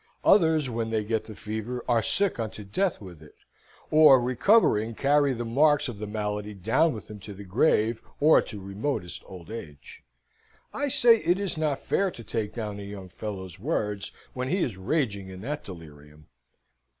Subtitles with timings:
[0.23, 3.35] Others, when they get the fever, are sick unto death with it;
[3.91, 8.41] or, recovering, carry the marks of the malady down with them to the grave, or
[8.41, 10.03] to remotest old age.
[10.73, 14.63] I say, it is not fair to take down a young fellow's words when he
[14.63, 16.25] is raging in that delirium.